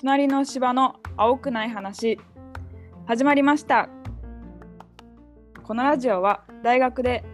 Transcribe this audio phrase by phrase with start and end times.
[0.00, 2.18] 隣の芝の青くない話
[3.06, 3.88] 始まりました
[5.62, 7.24] このラジオは大学で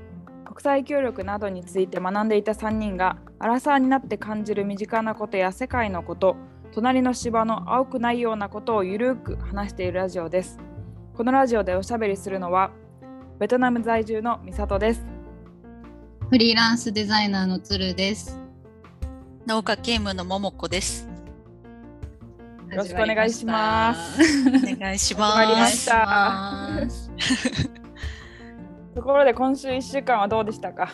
[0.44, 6.36] 国際協力などについて学んでいた3人がアラサーになって感じる身近なことや世界のこと
[6.72, 10.58] 隣の芝の青くないようなことをゆるく話しているラジオです
[11.14, 12.70] このラジオでおしゃべりするのは
[13.38, 15.12] ベトナム在住の美里です
[16.32, 18.38] フリーランスデザイナーの鶴です。
[19.46, 21.11] 農家兼務の桃子です。
[22.72, 24.18] よろしくお願いします
[24.48, 25.90] お願いします。
[25.90, 26.80] 始 ま
[28.94, 30.90] ところで今週1週間はどうでしたか？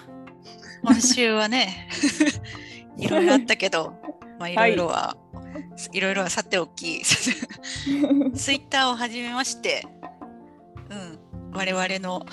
[0.82, 1.88] 今週はね、
[2.98, 3.94] いろいろあったけど、
[4.40, 5.16] まあいろいろは、
[5.92, 9.86] い、ろいろはさておき、 ツイッターを始めまして、
[10.90, 11.20] うん、
[11.52, 12.26] 我々の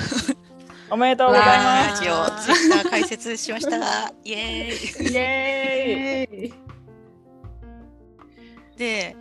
[0.89, 4.11] おめでとうございまラジオ、ツイッター開設しました。
[4.23, 4.75] イエーイ。
[4.75, 6.53] すイエーイ
[8.75, 9.15] で、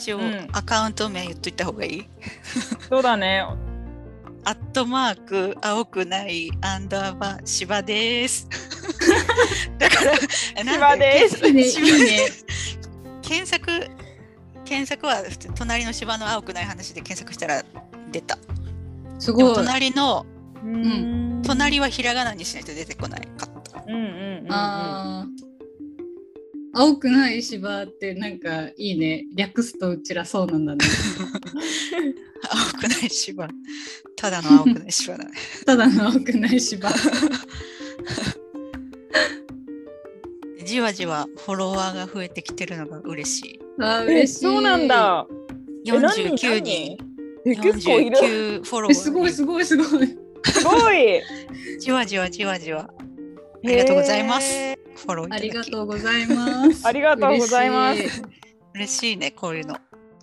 [0.00, 2.06] 一応、うんアカウント名言っといた方がいい？
[2.88, 3.44] そうだね
[4.44, 8.48] アットマーク青くないアンダーバー芝です。
[9.78, 10.14] だから、
[10.64, 12.18] 芝ですいいね、芝いいね。
[13.22, 13.70] 検索
[14.64, 15.22] 検索は
[15.54, 17.62] 隣の芝の青くない話で検索したら
[18.10, 18.38] 出た。
[19.18, 19.54] すごい。
[19.54, 20.24] 隣の
[20.64, 23.84] うん隣はひらがなにしないと出てこないかった。
[23.86, 25.49] うんうんうんうんあー
[26.72, 29.26] 青くない芝ってなんかいいね。
[29.34, 30.84] 略すとうちらそうなんだね。
[32.48, 33.48] 青くない芝。
[34.16, 35.30] ただの青くない芝だね。
[35.66, 36.90] ただの青くない芝。
[40.64, 43.60] じわじわフォロワーが増えてきてるのが嬉しい。
[43.80, 44.40] あ嬉しい。
[44.40, 44.86] そうなん。
[44.86, 45.26] だ
[45.86, 46.96] え何人49人。
[47.46, 48.16] え結構いる
[48.60, 48.92] 49フォロワー。
[48.92, 50.06] えすごいすごいすごい。
[50.44, 51.20] すごい
[51.80, 52.88] じわじわじわじわ。
[53.62, 56.86] ありがとうございますへフォローありがとうございます。
[56.86, 58.22] ありがとうございます嬉しい。
[58.74, 59.76] 嬉しいね、こういうの。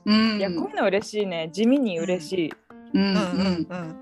[0.05, 0.37] うん。
[0.37, 2.53] いやこういうの嬉しいね地味に嬉しい、
[2.93, 3.99] うんうんうんうん。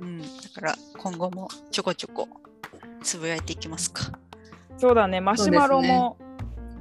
[0.00, 0.08] うん。
[0.10, 2.28] うん、だから今後もちょこちょこ
[3.02, 4.12] つぶやいていきますか。
[4.76, 6.16] そうだねマシュマロも、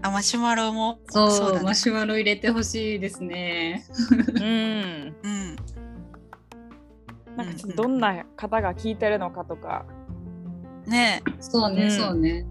[0.02, 1.00] あ、マシュマロも。
[1.09, 3.85] そうだねマシュマロ入れてほしいですね。
[4.35, 5.56] うんうん。
[7.35, 9.85] なんかちょっとどんな方が聞いてるのかとか
[10.90, 12.46] ねえ、そうね、うんそうね。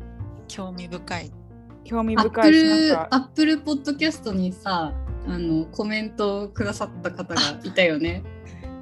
[0.48, 1.32] 興味深い。
[1.84, 4.92] 興味アッ深いしプルなんかアップルポッドキャストにさ
[5.26, 8.22] あのコメントをくださった方がいたよね。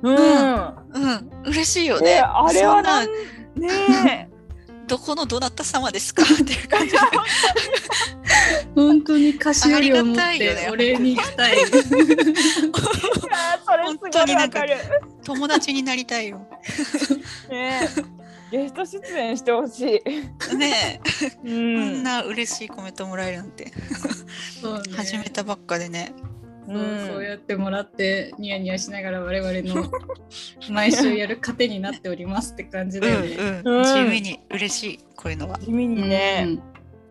[0.03, 2.11] うん、うん、嬉しいよね。
[2.11, 4.28] えあれはなね
[4.87, 6.23] どこのどなた様ですか？
[6.27, 6.99] っていう感じで。
[8.75, 11.56] 本当に菓子折りたいよねてお礼に行きたい。
[11.59, 11.71] えあー
[13.65, 13.97] それす
[14.27, 14.77] ごいわかる
[15.25, 16.38] 友達になりたいよ。
[17.50, 17.88] ねえ
[18.50, 23.64] ゲスト出演してほしい、ねえ、うこんんな嬉しいコメントもらえるなんて。
[23.64, 23.72] ね。
[24.96, 26.12] 始めたばっかでね。
[26.66, 27.06] そううん。
[27.06, 29.90] そうやってもらってニヤニヤしながら我々の
[30.70, 33.36] 毎週やる糧になっておりますって感じだよね。
[33.64, 33.84] うん、うん。
[33.84, 35.58] 地味に嬉しい、こういうのは。
[35.58, 36.58] 地味にね、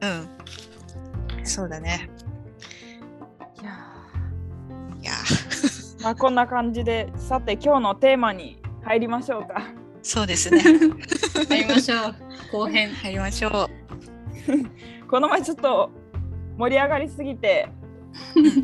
[0.01, 0.27] うん。
[1.43, 2.09] そうだね。
[3.61, 3.71] いや
[5.01, 6.03] いやー。
[6.03, 7.11] まあこんな感じで。
[7.17, 9.55] さて今日のテーマに入りましょうか。
[9.55, 10.61] ー、そうですね。
[10.63, 10.99] うん
[11.49, 12.15] やりましょう
[12.51, 12.89] 後編。
[12.93, 13.69] 入りましょ
[15.09, 15.89] この前ちょっと
[16.57, 17.69] 盛り上がりすぎて
[18.35, 18.39] う。
[18.39, 18.55] うんうん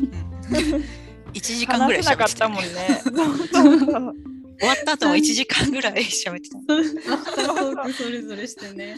[1.32, 2.68] 1時間ぐらい喋ったてたもんね。
[3.02, 7.92] 終わった後も1時間ぐらい喋ってた。
[7.92, 8.96] それぞれしてね。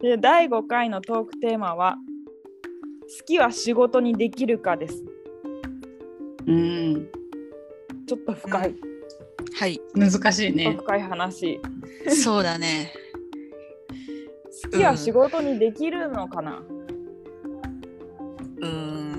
[0.00, 1.98] で第5回のトークテーマは
[3.20, 5.04] 「好きは仕事にできるか」です。
[6.46, 7.06] うん
[8.06, 8.74] ちょっと深い、
[9.54, 10.76] はい、難しいね。
[10.78, 11.60] 深い話。
[12.08, 12.92] そうだね。
[14.62, 16.62] 好きは仕事にできるのかな、
[18.58, 19.10] うーん。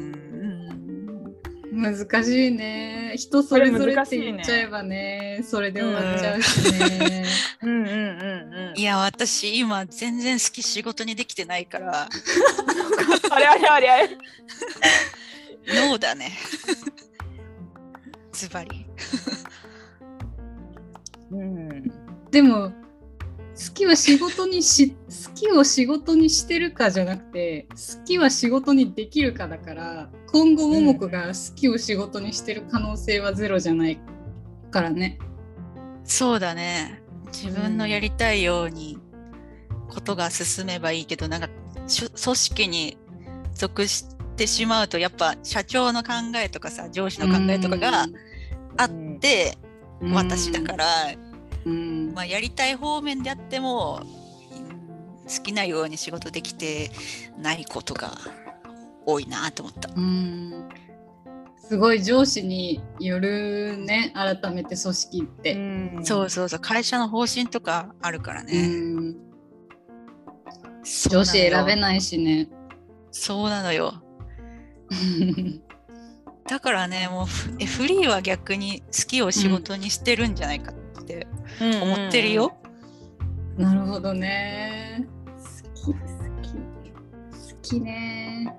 [1.73, 3.13] 難しいね。
[3.17, 7.25] 人それぞれってこれ難しいね言っちゃえばね、それで終わっちゃうしね。
[7.63, 12.07] うんうんうんうんいや、私、今、全然好き仕事にできてないから、
[13.29, 14.09] あれあれあれあれ。
[15.89, 16.31] ノーだね。
[18.31, 18.85] ズバリ。
[21.31, 21.91] うん
[22.31, 22.71] でも
[23.53, 33.99] 好きは仕事にし好きを仕事にしてるかじゃなくて好きは仕事にできるかだから今後桃子が好きを仕事にしてる可能性はゼロじゃない
[34.71, 35.19] からね。
[36.05, 37.03] そうだね。
[37.33, 38.97] 自分のやりたいように
[39.89, 41.49] ことが進めばいいけど、なんか、
[41.87, 42.97] しゅ組織に
[43.53, 44.05] 属し
[44.35, 48.07] てしまうと、やっぱ社長の考えとかさ、上司の考えとかが
[48.77, 48.89] あっ
[49.19, 49.70] て、うん
[50.13, 50.85] 私だから、
[51.65, 54.21] うんまあ、やりたい方面であっても、うん
[55.31, 56.91] 好きなように仕事できて
[57.37, 58.11] ないことが
[59.05, 59.89] 多いなと思った。
[59.95, 60.69] うん
[61.57, 65.53] すごい上司によるね改めて組織って。
[65.53, 69.15] うんそうそうそう会社の方針とかあるからうね。
[71.09, 72.49] 上司選べないしね。
[73.11, 73.93] そうなのよ。
[76.47, 81.27] だからねもうフえフリーは逆に好きを仕事にしてるんじゃないかって
[81.59, 82.57] 思ってるよ。
[83.57, 85.07] なるほどね。
[85.25, 85.93] 好き好
[86.41, 88.53] き好きね。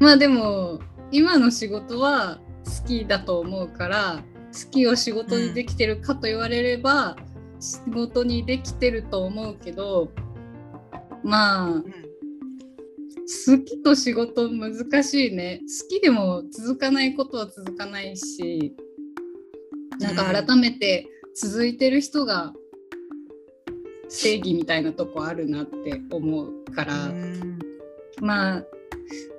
[0.00, 0.80] まあでも
[1.10, 7.16] 今の仕事は好きだと思うから好きを仕事にできてるかと言われれば、
[7.60, 10.10] 仕事にできてると思うけど
[11.22, 12.07] まあうん
[13.28, 15.60] 好きと仕事難しいね。
[15.82, 18.74] 好きでも続かないことは続かないし
[20.00, 22.54] なんか改めて続いてる人が
[24.08, 27.58] 正義みたいなとこあるなって思うから、うん。
[28.20, 28.64] まあ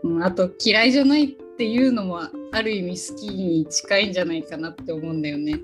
[0.04, 1.28] うんあと嫌いじゃないっ
[1.58, 2.22] ていうのも
[2.52, 5.60] ある意味好きに近いんじゃないかなって思うんだよね。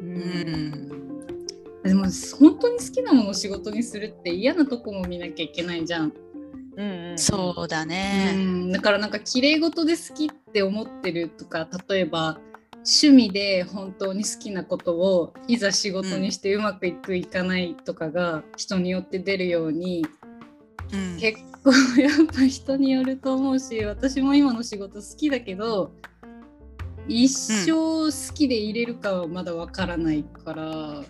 [0.00, 0.10] ううん。
[0.12, 0.90] ん
[1.82, 2.04] でも
[2.38, 6.02] 本当に好きなものを仕事にするって嫌なとこも見なきゃいけないじゃ
[6.82, 7.10] ん。
[7.10, 8.32] うんそうだうね。
[8.32, 12.38] んだからなんか綺麗事で好きって思ってるとか例えば
[12.76, 20.06] 趣味で本当に好きなことをいざ仕事にしてうまくいくいかないとかが人によって出るように
[20.92, 25.92] うん結構やっぱ人によると思うし私も今の仕事好きだけど
[27.06, 31.02] 一生好きでいれるかはまだわからないから、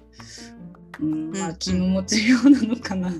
[1.00, 3.10] うんまあうん気の持ちようなのかな。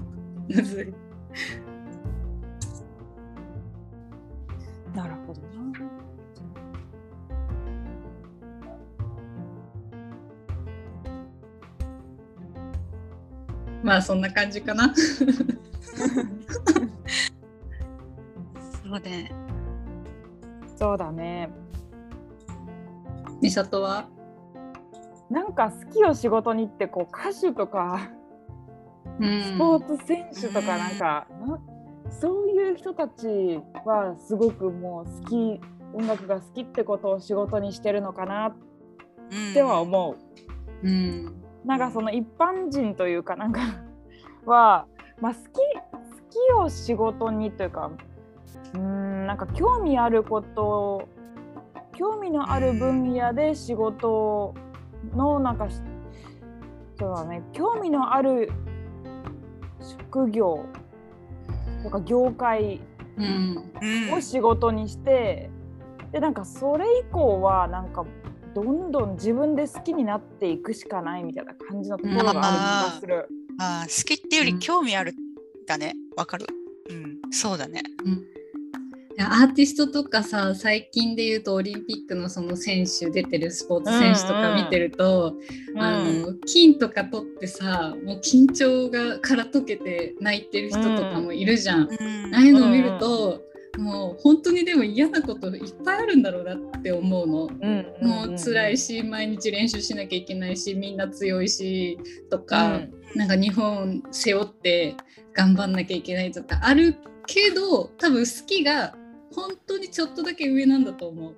[4.95, 5.49] なるほどな。
[13.83, 14.93] まあそんな感じかな。
[14.95, 15.05] そ
[18.97, 19.33] うね。
[20.77, 21.51] そうだね。
[23.41, 24.09] 美里は？
[25.31, 28.11] なんか好きを仕事にってこう歌手とか
[29.21, 31.61] スポーツ選手とかなんか、な
[32.11, 35.61] そういう人たちはすごくもう好き
[35.95, 38.47] 音楽が好きってことを仕事にしてるのかな。
[38.47, 38.55] っ
[39.55, 40.17] ては思
[40.83, 40.89] う。
[40.89, 41.35] うん。
[41.65, 43.61] なんかその一般人というかなんか
[44.47, 44.87] は、
[45.21, 45.51] まあ、好き好
[46.31, 47.91] きを仕事にというか
[48.75, 51.09] うーんなんか興味あること
[51.97, 54.55] 興味のある分野で仕事
[55.15, 55.83] のなんかし
[56.99, 57.43] そうだね。
[57.53, 58.51] 興味のある
[59.81, 60.67] 職業
[61.83, 62.90] とか業界うんうん
[64.13, 65.51] を仕事にして、
[66.13, 68.05] でなんかそれ以降はなんか
[68.55, 73.29] どんどん自分で好きになっていくしかないみたいな感じのところがある気がする。
[73.59, 75.15] あー好きっていうようんり興味ある
[75.67, 75.95] だね。
[76.17, 76.47] わかる。
[76.89, 77.83] うん、そうだね。
[78.05, 78.30] うん
[79.23, 85.35] アーティストとかさ最近で言うとオリンピックのその選手出てるスポーツ選手とか見てると、
[85.77, 91.83] あの金とか取ってさもう緊張がから解けて泣いてる人とかもいるじゃん。
[91.83, 92.35] うん。
[92.35, 93.43] ああいうのを見ると、
[93.79, 97.45] もう本当にでも嫌なこといっぱいあるんだろうなって思うの。
[97.45, 101.99] うんもう辛いし毎日練習しなきゃいけないしみんな強いし
[102.31, 102.81] とか、
[103.15, 104.95] なんか日本背負って
[105.35, 108.95] 頑張んなきゃいけないとかあるけど多分好きが
[109.35, 111.35] 本当にちょっとだけ上なんだと思う。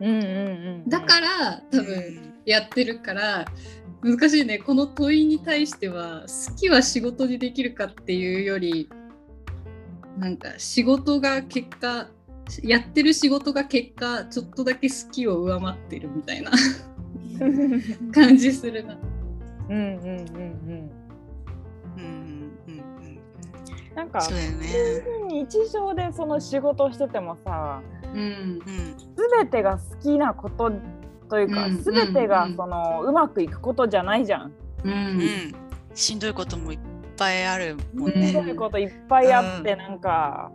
[0.00, 3.44] うんうんうんだから多分やってるから
[4.00, 8.88] 難しいねこの問いに対しては好きは仕事にできるかっていうより
[10.18, 12.08] なんか仕事が結果
[12.62, 16.52] やってる仕事が結果ちょっとだけ好きを上回ってるみたいな
[18.12, 18.98] 感じするな。
[19.68, 20.90] うんうんうんうん
[21.96, 23.20] うんうんうん
[23.94, 25.17] なんかそうだよね。
[25.44, 27.80] 日常でその仕事しててもさ
[28.14, 28.20] うん。
[28.20, 28.58] うん
[29.38, 30.72] 全てが好きなこと
[31.28, 34.46] というか、うん全てうんがそのうまくいくことじゃないじゃん。
[34.46, 34.52] う
[34.84, 35.18] うん。
[35.18, 35.22] ん、
[35.94, 36.78] しんどいこともいっ
[37.16, 38.32] ぱいあるもんうんね。
[38.32, 40.50] そういうこといっぱいあって、うんなんか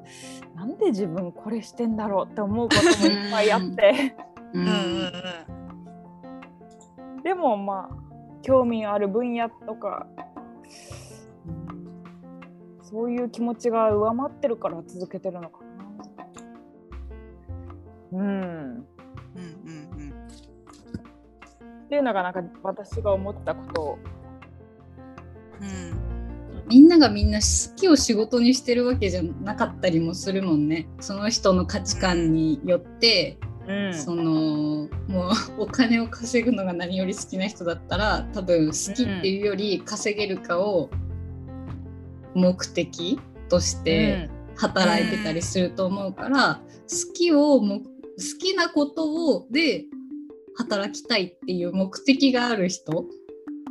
[0.55, 4.15] なんで自分これしてんだろうって思うこともいっぱいあって、
[4.53, 4.67] ううんん。
[4.67, 5.11] うん。
[7.23, 7.95] でもまあ
[8.41, 10.07] 興味ある分野とか
[12.93, 15.62] そういう気持ちが上回ってるから続けてるのか
[18.12, 18.19] な。
[18.19, 18.27] うんうん。
[18.27, 18.88] うん。
[19.35, 20.13] うん。
[21.85, 22.33] っていうのがなん。
[22.33, 24.00] か私が思ったこと
[25.59, 26.67] うん。
[26.67, 26.88] みん。
[26.88, 27.31] ながみん。
[27.31, 30.67] な好きを仕事にしてるわけじゃなかったりもするもん。
[30.67, 30.88] ね。
[31.00, 33.93] その人の価値観によって、うん。
[33.95, 40.91] そのもうお金を稼ぐのが何より好きな人だったら多分好きっていうより稼げるかを
[42.35, 47.85] 目的として働いてたりすると思うから、好きをも好
[48.39, 49.85] きなことをで
[50.55, 53.05] 働きたいっていう目的がある人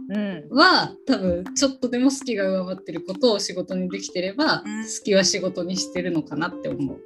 [0.09, 0.17] うん。
[0.17, 4.83] うんは多分ちょっとでも好きが上回ってることを仕事にできてれば、うん。
[4.85, 7.01] 好きは仕事にしてるのかなって思う。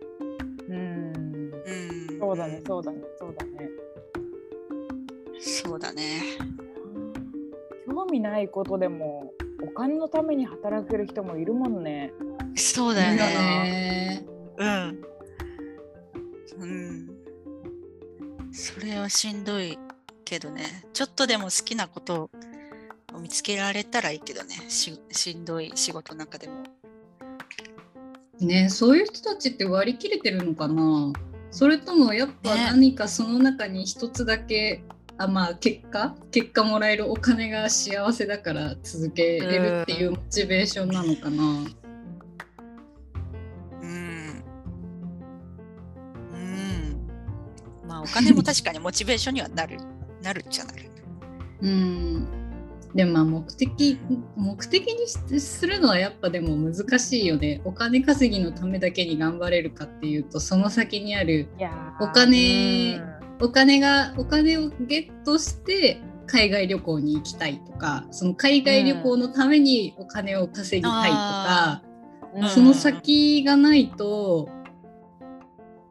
[0.69, 1.13] うん。
[1.13, 3.71] うんそうだねそうだねそうだね。
[5.39, 6.23] そうだね。
[7.87, 9.33] 興味ないことでも
[9.67, 12.13] お金のために働ける人もいるもんね
[12.55, 13.35] そうだよだね。
[13.35, 14.27] ね。
[14.59, 15.05] うん。
[16.59, 17.09] うん。
[18.53, 19.79] それはしんどい
[20.25, 20.85] けどね。
[20.93, 22.31] ちょっとでも好きなこと
[23.13, 24.55] を見つけられたらいいけどね。
[24.69, 26.63] ししんどい仕事の中でも。
[28.41, 31.11] ねそういう人たちって割り切れてるのかな
[31.51, 34.85] それともやっぱね何かその中に一つだけ、
[35.19, 36.15] あまあ結果？
[36.31, 41.43] 結果もらえるお金が幸せだから続けれるっていうモチベーションなのかな、
[43.83, 44.45] うん。
[46.33, 47.09] うん。
[47.89, 49.79] まあお金も確かにモチベーションにはなる。
[50.23, 50.91] なるっちゃなる。
[51.63, 52.29] うん
[52.95, 53.99] でもまあ目的
[54.37, 61.49] 目的にしするのはやっぱでも難しいよねお金稼ぎのためだけに頑張れるかっていうとその先にある
[62.01, 63.01] お金
[63.41, 71.97] お金がお金をゲットして海外旅行に行きたいとかその海外旅行のためにお金を稼ぎたいとか、うんうん
[72.51, 74.51] その先がないと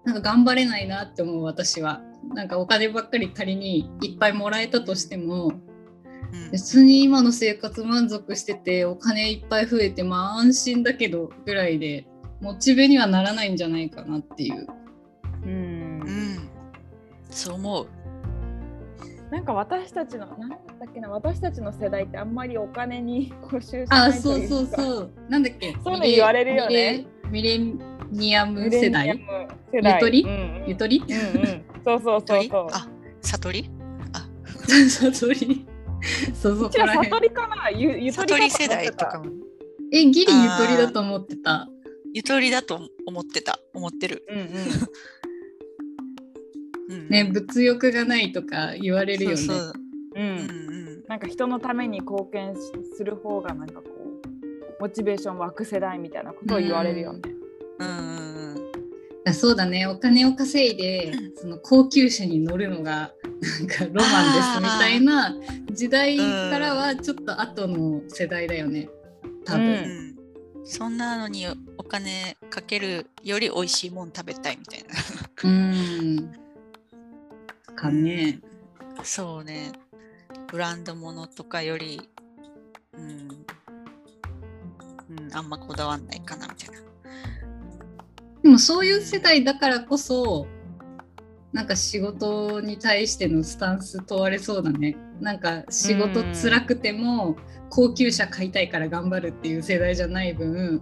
[0.04, 2.04] なんか頑張れないなって思う私は。
[2.36, 12.06] なんかお金ばっかり仮にいっぱいもらえたとしてもうん別に今の生活満足しててお金いっぱい増えてまあ安心だけどぐらいで
[12.42, 14.68] モチベにはならないんじゃないかなっていう。
[17.36, 17.88] そう思う。
[19.32, 24.56] なんか私たちの何だったっけな私たちの世代ってあんまりお金に固執しあないというか。
[24.56, 25.12] そうそうそう。
[25.30, 25.76] なんだっけ？
[25.84, 27.06] そういうの言われるよね。
[27.30, 27.58] ミレ
[28.12, 29.14] ニアム世代？
[29.18, 29.20] ム
[29.74, 29.96] 世代。
[29.96, 30.24] ゆとり？
[30.24, 30.64] うんうん。
[30.68, 31.04] ゆとり？
[31.06, 31.66] うんうん。
[31.84, 32.68] そうそうそうそう。
[32.72, 32.88] あ、
[33.22, 33.70] 悟り？
[34.14, 34.30] あ、
[34.90, 35.68] 悟り
[36.34, 37.10] そうそううちらこら辺。
[37.10, 37.70] 悟りかな？
[37.72, 39.26] ゆゆとり悟り世代とかも。
[39.92, 41.68] えギリゆとりだと思ってた。
[42.14, 43.60] ゆとりだと思ってた。
[43.74, 44.24] 思ってる。
[44.30, 44.50] うんうんうん、
[47.10, 49.38] ね物欲がないとか言われるよね。
[49.38, 49.74] そうそう。
[50.16, 51.04] ううんん。
[51.08, 52.62] なんか人のために貢献し
[52.96, 57.22] する方がなんかこうモチベーション湧く世代みたいなことを言われるよね。
[57.80, 58.16] うんうん
[59.34, 59.88] そうだね。
[59.88, 61.36] お金を稼いでうん。
[61.36, 63.12] その高級車に乗るのが
[63.42, 65.36] なんかロマンですみたいな
[65.72, 68.88] 時代からはちょっと後の世代だよね。
[69.44, 70.66] 多分、ううんん。
[70.66, 74.90] そんなのにお金かけるより美味しいもん食べたいみたいな。
[75.44, 76.45] うん
[77.76, 78.40] かね。
[79.04, 79.72] そうね。
[80.48, 82.10] ブランド物とかより、
[82.94, 83.46] うん、
[85.18, 86.82] うん、あんまこだわんないかなみたいな。
[88.44, 90.48] でもそういう世代だからこそ
[91.52, 94.96] なんか仕事に対してのスタンス問われそうだね。
[95.20, 97.38] なんか仕事辛くても
[97.70, 100.82] 高級車買いたいから頑張るっていう世代じゃない分、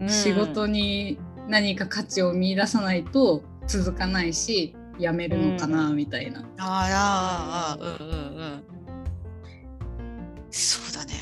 [0.00, 0.08] うん。
[0.08, 8.64] 仕事に何か価値を見出さないと続かないし辞めるのかなみたいな、あーあー、あーうんうんうん。
[10.50, 11.12] そうだね。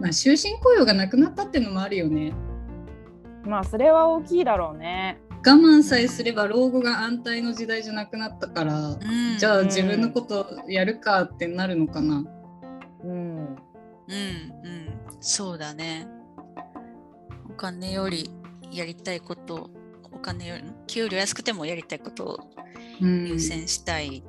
[0.00, 2.32] まあ終身雇用がなくなったっていうのもあるよね
[3.44, 5.20] まあそれは大きいだろうね。
[5.44, 12.24] 我慢さえすれば老後が安泰の時代じゃなくなったから、うん、じゃあ自分のことやるかってなるのかな、
[13.02, 13.56] うんうんうん、
[15.20, 16.06] そうだね。
[17.50, 18.30] お金より
[18.70, 19.70] やりたいこと、
[20.12, 22.38] お金より、給料安くてもやりたいことを
[23.00, 24.22] うん優先したい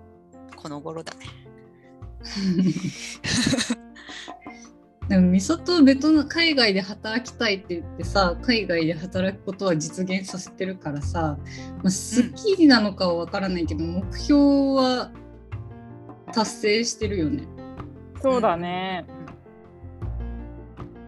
[0.56, 1.20] この頃だね。
[5.10, 11.38] でも美里ベトナ海外で働きたいって言ってさ海外で働くことは実現させてるからさ、
[11.78, 14.42] まあ、好きなのかは分からないけど、目標
[14.76, 15.12] は
[16.34, 17.44] 達成してるよね。
[18.22, 19.06] そうだね。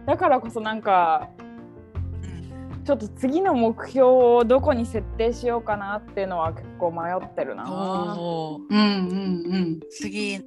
[0.06, 1.35] だからこそなんかうん
[2.86, 7.64] ちょっと次の目標をどこに設定しようかなっていうのは結構迷ってるな。
[7.68, 10.38] おーうんうん次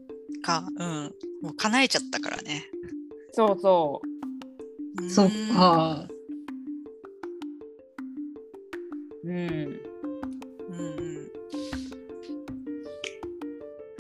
[0.42, 1.14] か、うん。
[1.42, 2.64] もう叶えちゃったからね。
[3.34, 4.02] そうそ
[5.02, 5.10] うん。
[5.10, 6.08] そっか。
[9.26, 9.30] う。
[9.30, 9.36] うん。
[9.36, 11.28] うんうん。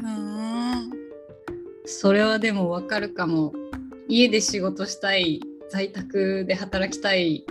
[0.01, 0.91] うん。
[1.83, 3.51] それはでも分かるかも。
[4.07, 7.45] 家で仕事したい在宅で働きたい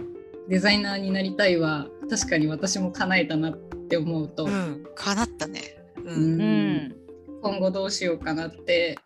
[0.49, 3.57] デザイナーになりたいは確かに私も叶えたなっ
[3.89, 4.87] て思うと、うん。
[4.95, 5.61] 叶ったね。
[5.97, 6.01] う。
[6.03, 6.97] うんうん。
[7.43, 8.99] 今後どうしようかなって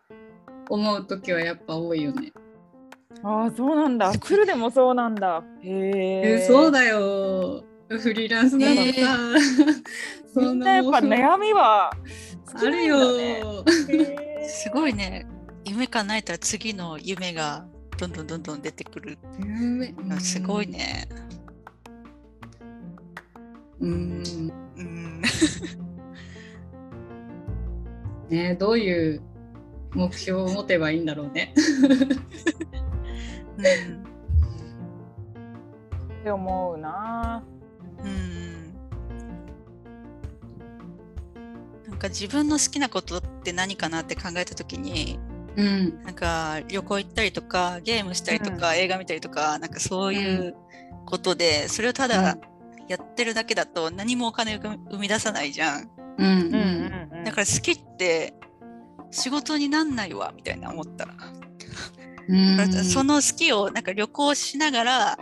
[0.69, 2.31] 思う時はやっぱ多いよね。
[3.23, 4.11] ああそうなんだ。
[4.19, 5.43] 鶴でもそうなんだ。
[5.61, 6.45] へえ。
[6.47, 7.63] そうだよ。
[7.89, 9.17] フリーランスなのさ。
[10.33, 11.91] そみんなやっぱ悩みは
[12.55, 12.97] あるよ。
[14.47, 15.27] すごいね。
[15.65, 17.65] 夢叶えたら次の夢が
[18.03, 19.17] どんどんどんどん出てくる。
[19.39, 20.67] 夢すごい。
[20.67, 21.07] ね。
[23.79, 24.51] うん。
[24.75, 25.21] うん。
[28.29, 29.21] ねどういう
[29.93, 31.53] 目標を持てばいいんだろうね。
[36.21, 37.41] って思うな。
[38.03, 38.73] うん。
[41.87, 45.19] なんか自分の好きなことって何かなって考えたときに、
[45.55, 46.03] うん。
[46.03, 50.55] なんか旅行行ったりとかゲームしたりとか、映画見たりとかなんかそういう
[51.05, 52.37] ことで、それをただ
[52.87, 55.89] やってるだけだと何もお金を生み出さないじゃん。
[56.17, 56.25] うん。
[56.25, 56.57] うんう
[57.09, 57.23] んうん。
[57.23, 58.33] だから好きって
[59.11, 61.07] 仕事になんないわみたいな思った。
[62.83, 65.17] その好きをなんか旅行しながら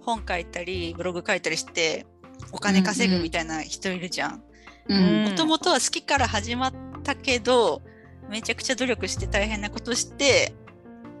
[0.00, 2.06] 本書いたりブログ書いたりして
[2.52, 4.42] お金稼ぐみたいな人いるじゃん。
[4.88, 7.82] うんもともとは好きから始まったけど
[8.28, 10.54] めちゃくちゃ努力して大変なことして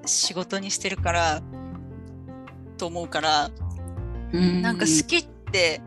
[0.04, 1.42] 仕事にしてるから
[2.76, 3.50] と思うから
[4.32, 5.80] うんなんか好きって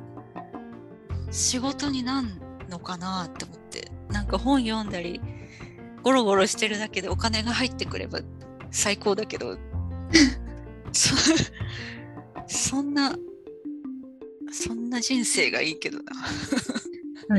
[1.31, 5.21] 仕事になんのかなって思ってなんか本読んだり
[6.03, 8.19] ゴロゴロしてるだけでお金が入ってくれば
[8.71, 9.57] 最高だけど
[10.91, 11.15] そ
[12.47, 13.15] そんな
[14.51, 16.11] そんな人生がいいけどな。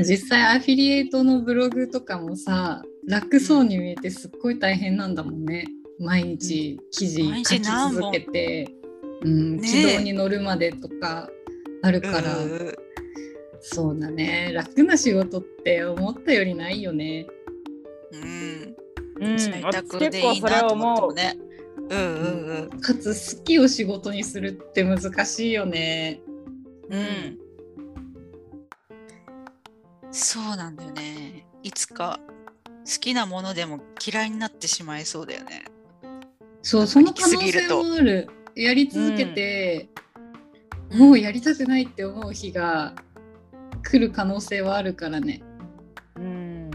[0.01, 5.67] 実際アフィリエイトのブログとかもさ楽そうに見えてすっごい大変なんだもんね。
[5.99, 8.73] 毎日記事毎書き続けて、
[9.21, 11.29] うん、軌道に乗るまでとか
[11.83, 12.75] あるから、うん
[13.65, 14.51] そうだね。
[14.53, 17.25] 楽な仕事って思ったよりないよね。
[18.11, 18.75] うん。
[19.21, 21.01] うん、在私宅でいい結構それなと思う。
[21.07, 21.37] もね。
[21.89, 22.81] うんうんうん。
[22.81, 26.21] かつ好きを仕事にするって難しいよね。
[26.89, 27.39] うん。
[30.13, 31.45] そうなんだよね。
[31.63, 32.19] いつか
[32.85, 35.65] 好きなものでも嫌いになってしまいそうだよね。
[36.61, 39.89] そうその可能性もあるやり続けて、
[40.93, 42.93] もうやりたくないって思う日が
[43.81, 45.41] 来る可能性はあるからね
[46.15, 46.69] うん。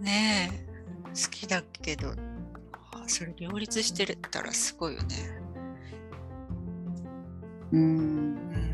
[0.00, 0.66] ねえ。
[1.08, 2.14] 好きだけど、
[2.92, 5.16] あそれ両立してるったらすごいよね。
[7.72, 8.69] うん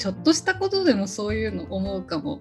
[0.00, 2.40] ちょっとしたことでもそういうの思うかも。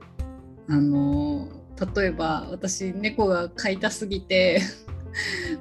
[0.69, 1.49] あの
[1.95, 4.61] 例えば私猫が飼いたすぎて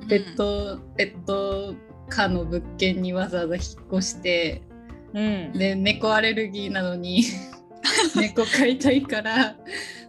[0.02, 1.74] うんペット、ペット
[2.08, 3.64] 可の物件にわざわざ引っ
[3.98, 4.62] 越して
[5.12, 5.52] うん。
[5.54, 7.24] で猫アレルギーなのに
[8.14, 9.56] 猫飼いたいから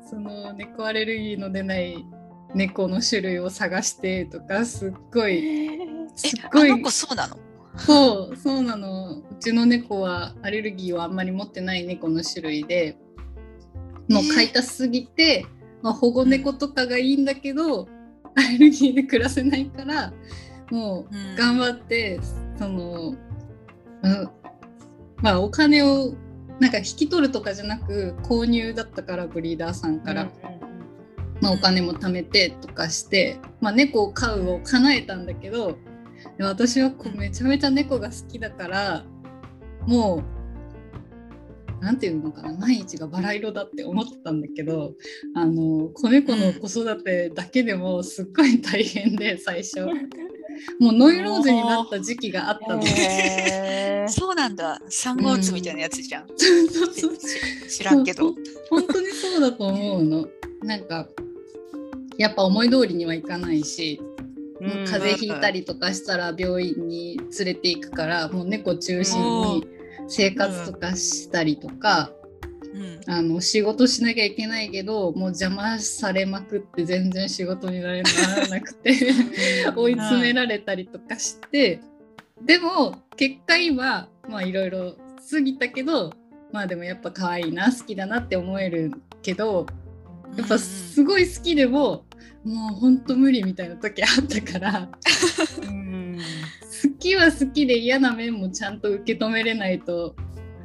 [0.08, 2.06] その猫アレルギーの出ない
[2.54, 5.80] 猫の種類を探してとかすっごい
[6.16, 7.38] すえっ、ごいそうなの？
[7.78, 12.98] そうそうなのうちの猫はアレルギーをあんまり持ってない猫の種類で
[14.10, 15.46] もう飼いたすぎて、
[15.82, 17.88] まあ、保護猫とかがいいんだけど、
[18.36, 20.12] アレルギーで暮らせないから
[20.72, 22.20] もううん頑張って、
[22.58, 23.16] その、
[24.04, 24.30] うん
[25.22, 26.14] まあお金を
[26.60, 30.30] なんか引き取るとかじゃなく購入だったからブリーダーさんから、
[31.42, 35.78] まあ、お金も貯めてとかして、まあ、猫を飼うを叶えたんだけど
[36.38, 39.06] で私はこうめちゃめちゃ猫が好きだから
[39.88, 40.24] も
[41.82, 44.94] うなんていうのかな毎日がバラ色だって思ってたんだけど
[45.36, 49.86] あの子猫の子育てだけでもすっごい大変で最初
[50.80, 52.84] もうノイローゼになった時期があったの。
[52.84, 54.82] へー そうなんだ。
[54.90, 56.28] 三号ツみたいなやつじゃん。
[56.28, 57.16] そうそうそう
[57.70, 58.34] し知らんけど。
[58.70, 60.28] 本当にそうだと思うの。
[60.64, 61.08] なんか
[62.18, 64.09] やっぱ思い通りにはいかないし、うん
[64.60, 69.68] 風邪ひいたりとかしたら病院に連れて行くからもう猫中心に
[70.08, 72.12] 生活とかしたりとか、
[72.74, 73.00] うん。
[73.08, 78.94] あの仕事しなきゃいけないけどもう邪魔されまくって全然仕事になれなくて
[79.76, 81.80] 追い詰められたりとかして、
[82.46, 84.96] でも結果今まあいろいろ
[85.32, 86.14] 過ぎたけど
[86.52, 88.92] まあでもやっぱ可愛いな好きだなって思える
[89.24, 89.66] けど
[90.38, 92.06] やっぱすごい好きでも、
[92.44, 94.90] もうほんと無理みたいな時あったから
[95.62, 100.16] うん好きは好きで嫌な面もちゃんと受け止めれないと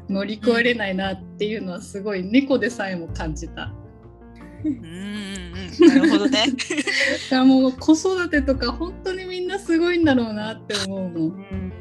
[0.08, 3.72] 乗り越えれないなっていうのはすごい猫でさえも感じた。
[4.64, 5.52] うん。
[5.52, 6.46] なるほどね。
[6.46, 6.52] だ
[7.30, 11.12] からもう子育てとか本当にみんなすごいんだろうなって思うもん。
[11.12, 11.18] う
[11.54, 11.72] ん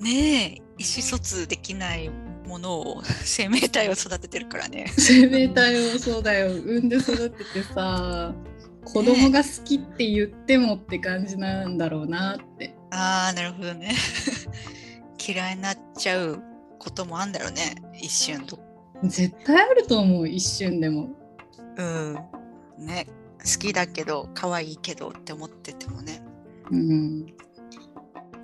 [0.00, 2.10] ねえ、意思疎通できない
[2.46, 4.86] ものを生命体を育ててるからね。
[4.96, 8.34] 生命体をそうだよ産んで育ててさ
[8.84, 12.74] 子供が好きって言ってもって感じなんだろうなって。
[12.90, 13.94] ああなるほどね。
[15.24, 16.42] 嫌いになっちゃう
[16.78, 18.58] こともあんだろうね一瞬と。
[19.04, 21.10] 絶対あると思う一瞬でも。
[21.76, 22.14] うん。
[22.78, 23.06] ね
[23.38, 26.22] 好きだけど可愛いけどって思っててもね。
[26.70, 27.26] うん、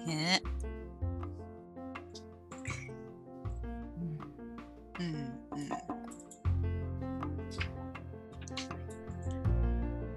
[0.07, 0.43] ね
[4.99, 5.69] うんうん。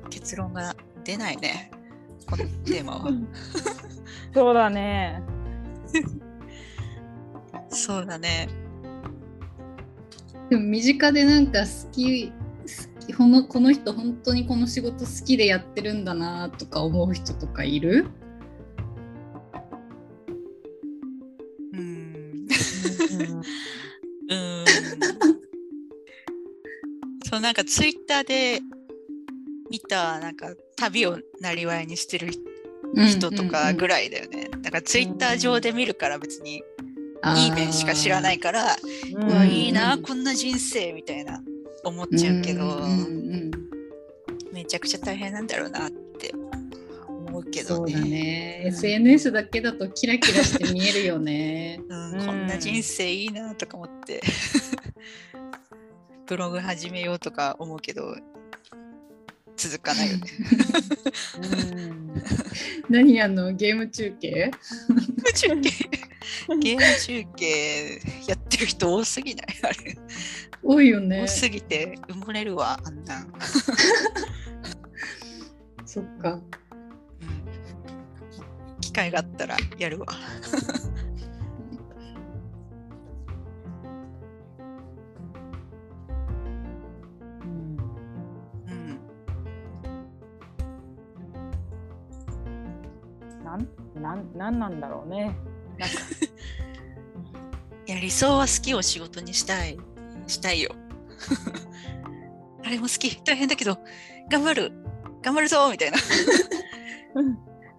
[0.10, 1.72] 結論が出ないね
[2.26, 3.12] このテーマは。
[4.34, 5.22] そうだね。
[7.69, 8.48] そうだね。
[10.50, 12.34] でも身近でなんか好き好
[13.08, 18.08] きこのこの人本当にこの仕事好きでやってるんだなとか思う人とかいる？
[21.74, 22.48] うん。
[24.30, 24.65] うん。
[27.26, 28.62] そうなんかツイッターで
[29.70, 32.30] 見たなんか旅をなりわいにしてる
[32.96, 34.50] 人とかぐらいだよね。
[34.62, 36.64] だからツイッター上で見るから別に
[37.36, 38.68] いい面しか知らないいから、う
[39.14, 41.42] うわうんいいな、うんこんな人生みたいな
[41.84, 43.52] 思っちゃうけど、うんうん
[44.52, 46.34] めちゃくちゃ大変なんだろうなって
[47.08, 48.10] 思うけどそうだね。
[48.10, 51.80] ね SNS だけだとキラキラして見えるよね。
[51.88, 52.26] うんうん。
[52.26, 54.22] こんな人生いいなとか思って。
[56.26, 58.16] ブログ始めようとか思うけど
[59.60, 60.24] 続かないよね。
[61.38, 62.00] うん
[62.89, 64.50] 何やんのゲーム中継？
[65.36, 65.69] 中継？
[66.60, 69.48] ゲーム中継やってる人多すぎない？
[69.63, 69.98] あれ、
[70.63, 71.28] 多いよね多。
[71.28, 73.28] すぎて埋もれるわあんな、
[75.86, 76.32] そっか。
[76.32, 76.43] うん
[78.82, 80.08] 機会があったらやるわ。
[94.00, 95.36] なんなんなんだろうね。
[95.78, 95.96] なんか。
[97.88, 99.78] い や理想は好きを仕事にしたい。
[100.28, 100.76] したいよ。
[102.64, 103.16] あれも好き。
[103.24, 103.78] 大変だけど
[104.30, 104.72] 頑張る。
[105.22, 105.98] 頑張るぞみたいな。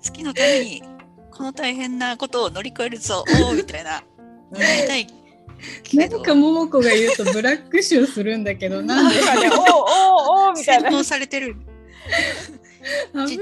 [0.04, 0.82] 好きのために
[1.30, 3.24] この大変なことを乗り越えるぞ。
[3.26, 4.02] おーみたいな。
[5.94, 9.60] なんか桃子が言うとブラックシューするんだけど なんでかね、おーおー
[10.48, 10.90] おーみたいな。
[10.90, 11.56] 洗脳されてる。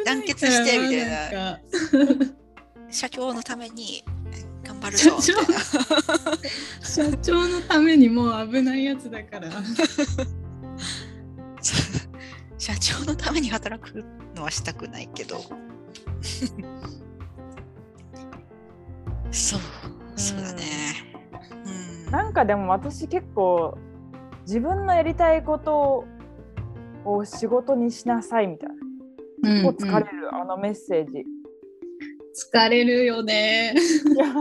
[0.04, 1.60] 団結してみたいな
[2.90, 4.02] 社長のために
[4.64, 5.60] 頑張るぞみたいな
[6.82, 9.50] 社長のためにもう危ないやつだから。
[12.58, 15.38] 社長のために働くのはしたくないけど
[19.30, 19.60] そう
[20.16, 20.62] そうだね
[22.06, 23.78] うんなんかでも私結構
[24.42, 26.04] 自分のやりたいこと
[27.04, 28.74] を仕事にしなさいみたいな。
[28.74, 28.80] うん
[29.40, 31.24] 結構疲れる、あのメッセージ。
[32.38, 33.74] 疲れるよね。
[34.14, 34.26] いや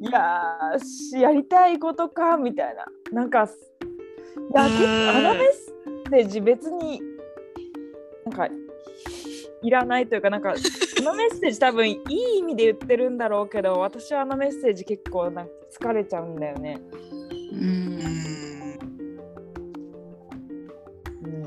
[0.00, 2.86] いやーしやりたいことかみたいな。
[3.12, 3.48] なんか、い
[4.54, 5.52] や、結構あのメッ
[6.10, 7.00] セージ別に
[8.24, 8.48] なんか
[9.62, 10.58] いらないというか、なんか、こ
[11.02, 16.80] のメッセージ多分いい意味で言ってるんだろうけど、私はあのメッセージ結構なんか疲れちゃうんだよね。
[17.52, 18.51] ううん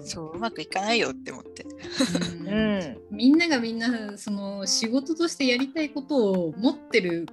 [0.05, 2.97] そううまくいかないよって思ってうん。
[3.09, 7.25] みんながみんなその仕事としてやりたいことを持ってる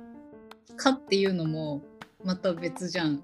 [0.77, 1.83] かっていうのも
[2.25, 3.23] また別じゃん。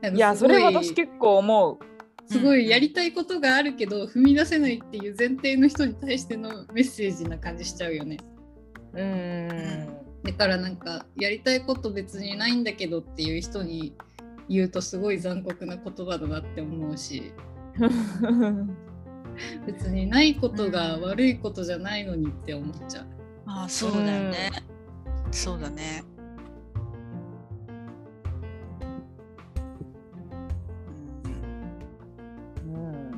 [0.00, 2.32] なんかいや、それ私結構思う。
[2.32, 8.16] すごいやりたいことがあるけど踏み出せないっていう前提の人に対してのメッセージな感じしちゃうよね。
[8.94, 9.88] うん。
[10.24, 13.94] だからなんかやりたいこと別にないんだけどっていう人に
[14.48, 17.32] 言うとすごい残酷な言葉だなって思うし
[19.66, 23.06] 別にないことが悪いことじゃないのにって思っちゃう。
[23.46, 24.50] ああそうだよね。
[25.30, 26.02] そうだね。
[32.66, 33.10] うん。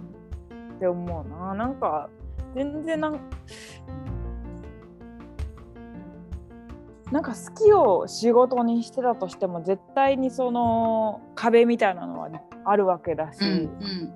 [0.77, 1.55] って思うな。
[1.55, 2.09] なんか
[2.55, 3.21] 全然なん
[7.13, 12.29] なんか好きを仕事にしてたとしても絶対にその壁みたいなのは
[12.67, 14.13] あるわけだし、うん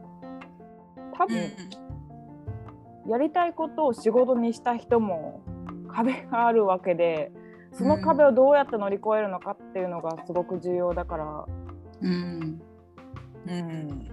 [1.18, 1.38] 多うんうん。
[1.38, 1.81] 分
[3.08, 5.42] やりたいことを仕事にした人も
[5.88, 7.32] 壁があるわけで
[7.72, 11.46] その壁をどうやって乗り越えるのかっていうのがすごく重要だから、
[12.02, 12.62] うん。
[13.48, 14.10] うん。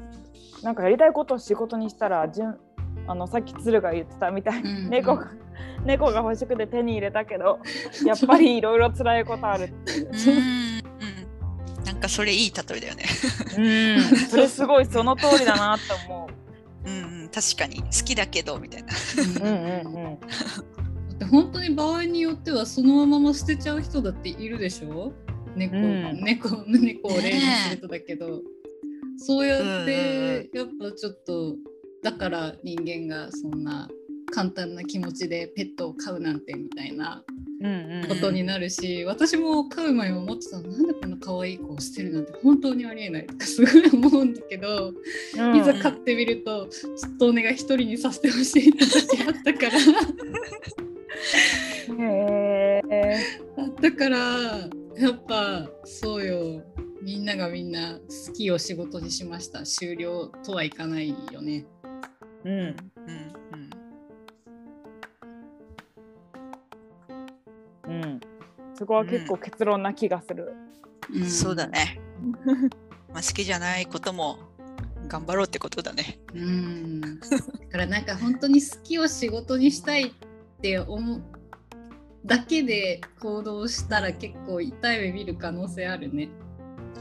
[0.64, 2.58] なんかやりたいことを仕事にしたらじゅん
[3.08, 5.28] あのさっき鶴が言ってたみたいに、うん猫が
[5.86, 7.60] 猫が欲しくて手に入れたけど
[8.06, 9.64] やっぱりいろいろ辛いことある。
[9.64, 10.10] っていう。
[10.10, 11.84] うん。
[11.86, 13.04] なんかそれいい例えだよね。
[13.58, 16.28] うん、それすごいその通りだなって思う。
[16.28, 16.49] んうん、
[17.32, 18.94] 確かに好きだけどみたいな。
[18.94, 19.46] う。
[19.46, 20.20] うんうんうん。
[20.20, 20.28] だ
[21.16, 25.14] って本当に場合によってはそのまま捨てちゃう人だっているでしょ？
[25.56, 28.42] 猫、うん猫猫を例にするとだけど、
[29.18, 31.56] そうやってやっぱちょっと
[32.04, 33.90] だから人間がそんな
[34.32, 37.24] 簡単な気持ちでペットを飼うなんてみたいな
[38.08, 44.94] ことになるし、私も飼う前は思ってたのなんでこんな可愛い子を捨てるなんて本当にありえないとかすごい思うんだけど、
[45.38, 49.80] うんいざ飼ってみるとちょっとお願い一人にさせてほしいって時あったから。
[52.06, 53.20] へえ。
[53.82, 56.64] だからやっぱそうよ
[57.02, 61.66] みんながみんな好きを仕事にしました終了とはいかないよね
[62.46, 62.52] うん。
[62.52, 62.66] うんう
[63.56, 63.79] ん
[67.90, 68.20] うん。
[68.76, 70.54] そこは結構結論な気がする。
[71.14, 72.00] うん、そうだね。
[73.12, 74.38] まあ好きじゃないことも
[75.08, 76.20] 頑張ろうってことだね。
[76.34, 77.28] うんだ
[77.72, 80.12] からなんか本当に好きを仕事にしたいっ
[80.62, 81.22] て思う
[82.26, 86.30] だけで行動したら結構痛い目見る可能性あるね。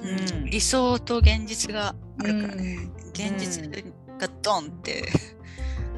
[0.03, 2.77] うん理想と現実があるからうね。
[2.77, 3.68] ん現実
[4.18, 5.09] がドンって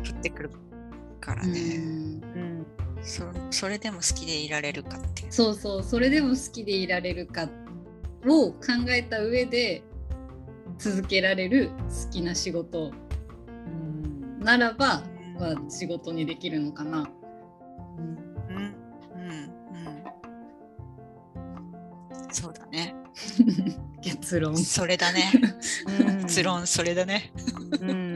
[0.08, 0.50] 降ってくる
[1.20, 1.86] からうね、んう
[2.38, 2.49] ん。
[3.02, 3.24] そ。
[3.50, 5.24] それでも好きでいられるかって。
[5.30, 7.48] そうそうそれでも好きでいられるか
[8.26, 8.58] を考
[8.88, 9.82] えた上で
[10.78, 11.70] 続けられる
[12.04, 12.92] 好きな仕事
[13.66, 15.02] うんならば、
[15.38, 17.10] まあ、仕事にできるのかな。
[17.98, 18.74] うんうん
[19.14, 19.78] う
[22.28, 22.32] ん。
[22.32, 22.94] そうだね。
[24.02, 24.56] 結論。
[24.56, 25.30] それだね。
[26.08, 27.32] うん結論それだね。
[27.80, 28.09] うん。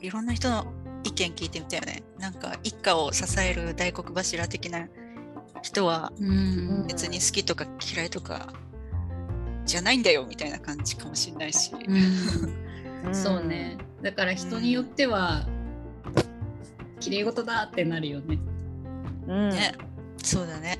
[0.00, 0.66] いろんな人の
[1.04, 2.02] 意見聞いてみたよね。
[2.18, 4.88] なんか一家を支える大黒柱的な
[5.62, 8.52] 人はうん別に好きとか嫌いとか
[9.66, 11.72] じゃないんだよみたいな感じかもしれないし。
[13.04, 13.12] な。
[13.14, 13.78] そうね。
[14.02, 15.46] だから人によっては、
[17.00, 18.38] 綺麗事だってなるよね。
[19.26, 19.50] うん。
[19.50, 19.74] ね。
[20.22, 20.78] そうだね。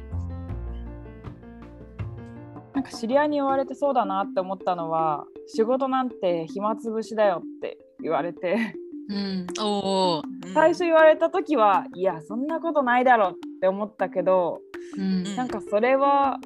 [2.74, 8.74] なんか知り合いに言われてそうだなって思ったのは仕事なんて暇つぶしだよって言われて
[9.10, 9.46] うん。
[9.60, 10.22] お
[10.54, 14.60] 最初言われた時はいやそんなことないだろって思ったけど
[14.96, 16.38] うんうんなんかそれはあ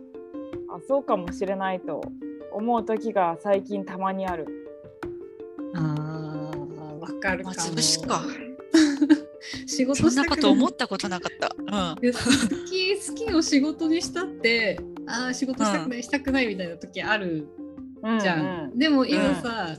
[0.88, 2.00] そうかもしれないと
[2.52, 4.46] 思う時が最近たまにある。
[5.74, 7.54] ああ、わかるかも。
[7.54, 8.22] 暇つぶしか。
[9.66, 11.54] 仕事そんなこと思っったことなかった。
[11.58, 12.12] うん。
[12.12, 12.18] 好
[12.66, 17.48] き好きを仕事にしたってああ仕事したくない、したくないみたいな時ある
[18.02, 19.76] うんじゃん、うんでも今さ、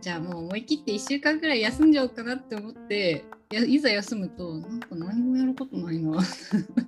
[0.00, 6.22] じゃあもう思い切って1週間ぐらい休んじゃおうかなって思ってやいざ休むとなんか何もやることないな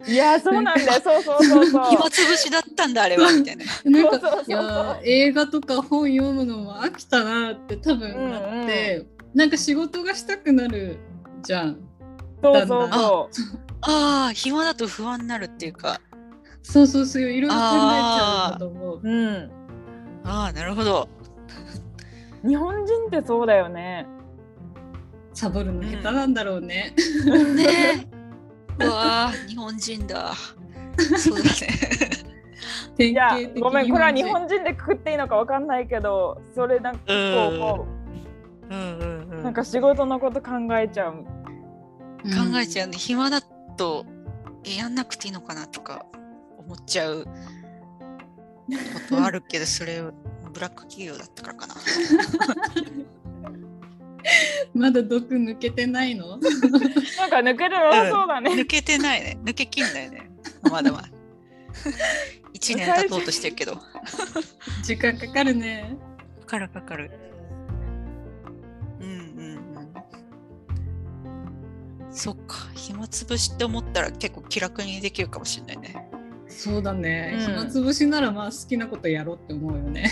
[0.07, 1.91] いやそうなんだよそうそうそうそう。
[1.91, 3.65] 暇つぶしだったんだあれはみたいな。
[3.85, 10.99] なんかそうそうそうそういや映画とか本読むのも飽きたなって多分なって、なんか仕事がしたくなる
[11.43, 11.79] じゃん
[12.43, 13.31] そうそうそ
[13.83, 16.01] ああ、暇だと不安になるっていうか。
[16.63, 19.09] そうそうそういろいろ考えちゃうんだと思うう。
[19.09, 19.51] うん。
[20.25, 21.09] ああ、なるほど。
[22.47, 24.07] 日本人ってそうだよね。
[25.35, 26.95] サボるの下手なんだろうね。
[27.55, 27.65] ね
[28.81, 28.85] え。
[28.85, 30.33] うわあ、日本人だ。
[31.17, 32.31] そうだね。
[32.97, 37.13] 典いやごめんこれは日人本人でくくっていいのかわかんないけどそれなんかこ
[37.53, 37.87] うも
[38.71, 41.25] うんうんううんなんか仕事のこと考えちゃう。
[42.25, 42.99] 考えちゃうね。
[42.99, 43.41] 暇だ
[43.77, 44.05] と
[44.65, 46.05] えやんなくていいのかなとか
[46.59, 47.31] 思っちゃうこ
[49.17, 50.03] とあるけど、それ
[50.51, 51.75] ブラック企業だったからかな。
[54.75, 56.37] まだ毒抜けてないの？
[56.37, 56.49] なんか
[57.39, 58.53] 抜けてなさそうだね。
[58.53, 59.39] 抜けてないね。
[59.45, 60.31] 抜けきんないね。
[60.71, 61.09] まだまだ。
[62.55, 63.77] 1年経とうとしてるけど。
[63.77, 63.83] か
[64.83, 65.97] 時間かかるね。
[66.47, 67.11] かるかかる。
[69.01, 69.17] うんうん
[72.05, 72.13] うん。
[72.13, 72.57] そっか。
[72.75, 76.11] 暇つぶしって思ったら結構気楽にできるかもしれないね。
[76.63, 77.37] そうだね。
[77.39, 80.11] うん暇つぶしならまあ好きなことやろうって思うよね。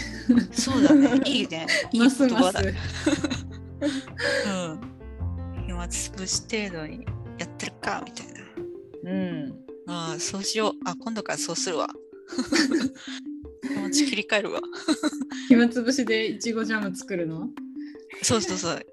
[0.50, 1.20] そうだね。
[1.26, 1.66] いいね。
[1.92, 2.58] いいますます。
[4.46, 4.80] うん。
[5.66, 7.04] 暇つぶし程度に
[7.38, 8.26] やってるかみたい
[9.04, 9.10] な。
[9.10, 9.54] うん。
[9.88, 10.72] ああ、そうしよう。
[10.86, 11.86] あ、今度からそうするわ。
[13.68, 14.60] 気持ち切り替えるわ。
[15.48, 17.50] 暇つぶしでいちごジャム作るの？
[18.22, 18.86] そうそうそう。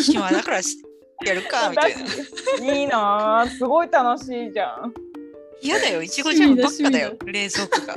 [0.00, 0.78] 暇だからし
[1.26, 2.72] やるかみたいな。
[2.74, 4.94] いいなあすごい楽しいじゃん。
[5.62, 7.94] 嫌だよ、いちごジャムばっかだよ趣、冷蔵庫が。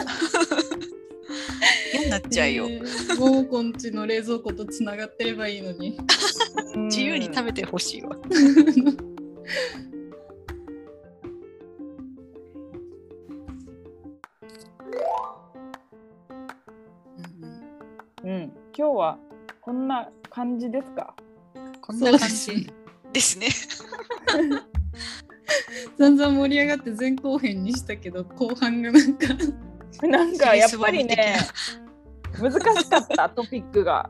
[1.93, 2.67] 嫌になっちゃうよ。
[2.69, 5.97] えーももこんちの冷蔵庫とつながってればいいのに。
[6.89, 8.15] 自由に食べべてほしいわ。
[18.23, 18.43] うんうん、
[18.77, 19.17] 今日は
[19.61, 21.15] こんな感じですか？
[21.81, 22.67] こんな感じ
[23.13, 23.47] ですね。
[25.97, 29.27] 散々盛り上がって前後編にしたけど後半がなんか
[30.07, 31.37] なんかやっぱりね、
[32.39, 34.09] 難しかったトピックが。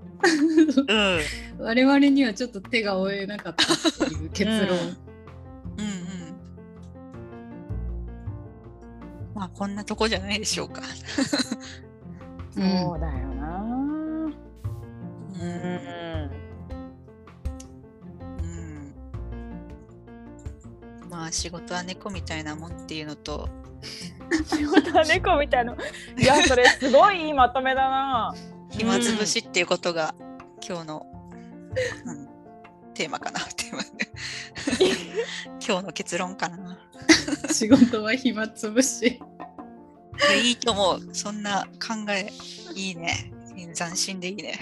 [0.87, 1.19] うん。
[1.59, 3.63] 我々にはちょっと手が負えなかった
[4.05, 4.57] っていう結論。
[4.57, 4.95] うんうん。
[9.35, 10.81] まあこんなとこじゃないでしょうか。
[12.57, 13.61] うんそうだよな。
[13.61, 14.31] うんうん。
[15.99, 16.04] うん
[21.15, 23.47] まあ仕事は猫みたいなもんっていうのと、
[24.47, 25.73] 仕事は猫みたいな。
[26.17, 28.35] いや、それすごいいいまとめだな。
[28.69, 30.13] 暇つぶしっていうことが
[30.67, 31.05] 今日の、
[32.05, 32.25] うん
[32.93, 33.81] テーマかなテーマ
[35.65, 36.77] 今日の結論かな。
[37.51, 39.07] 仕事は暇つぶし。
[39.07, 39.19] い
[40.21, 41.15] やいいと思う。
[41.15, 42.29] そんな考え
[42.73, 43.31] いいね。
[43.73, 44.59] 斬新でいいね。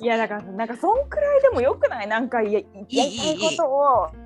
[0.00, 2.06] いや、だから、なんかそんくらいでもよくない？
[2.06, 4.25] なんかややりたいことを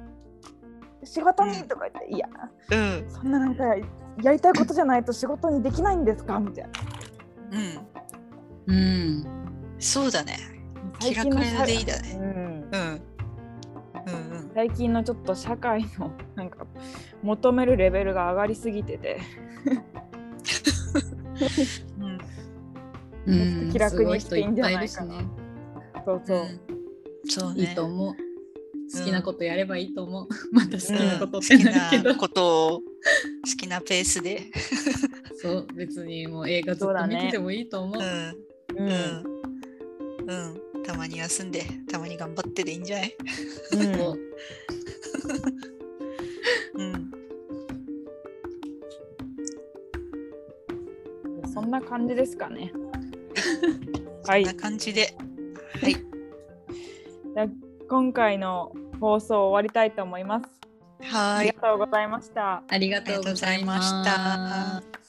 [1.04, 2.28] 仕事にとか言って、いや、
[2.70, 3.10] うん。
[3.10, 3.64] そんななんか
[4.22, 6.38] やりたいことじゃないと仕事にできないんですか？
[6.38, 6.70] みたいな。
[8.68, 8.74] うん。
[8.74, 8.78] う
[9.20, 9.26] ん。
[9.78, 10.36] そうだね。
[11.00, 12.18] 気楽のでいいだね。
[12.18, 13.02] うんうん。
[14.06, 14.50] うんうん。
[14.54, 16.66] 最近のちょっと社会のなんか
[17.22, 19.20] 求めるレベルが上がりすぎてて、
[23.26, 23.32] うん、
[23.64, 25.26] うん気楽にしていいんじゃないかないい
[26.04, 26.46] そうそう。
[27.26, 27.60] そうね。
[27.62, 27.70] いるしね。
[27.70, 28.14] いいと思う。
[28.92, 30.29] 好きなことやればいいと思う。
[30.53, 32.05] また好きなことっ好てきないけど。
[32.11, 32.85] なことを好
[33.59, 34.42] きなペースで。
[35.40, 38.03] そう、別にもう映画ずっと見ててもいいと思う。
[38.03, 38.07] うん。
[38.76, 39.24] ううんん。
[40.74, 40.83] うん。
[40.83, 43.16] たまに休んで、たまに頑張ってでいいんじゃない？
[43.72, 44.18] うんそう
[46.81, 47.11] うん。
[51.53, 52.72] そんな感じですかね。
[54.26, 55.14] はいこんな感じで。
[55.83, 55.96] はい。
[57.90, 60.46] 今回の放送を終わりたいと思います。
[61.03, 61.70] はーいありが。
[61.70, 62.62] とうございました。
[62.68, 64.99] ありがとうございました。